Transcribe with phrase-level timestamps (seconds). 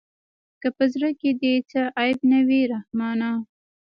[0.61, 3.31] که په زړه کښې دې څه عيب نه وي رحمانه.